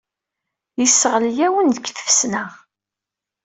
[0.79, 2.43] Yesseɣli-awen deg tfesna.